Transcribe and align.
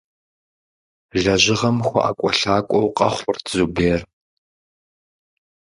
Лэжьыгъэм 1.21 1.77
хуэIэкIуэлъакIуэу 1.87 2.93
къэхъурт 2.97 3.45
Зубер. 3.53 4.01